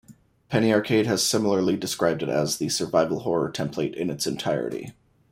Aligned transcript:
"Penny 0.49 0.73
Arcade" 0.73 1.05
has 1.05 1.23
similarly 1.23 1.77
described 1.77 2.23
it 2.23 2.27
as 2.29 2.57
"the 2.57 2.69
Survival 2.69 3.19
Horror 3.19 3.51
template 3.51 3.93
in 3.93 4.09
its 4.09 4.25
entirety". 4.25 4.93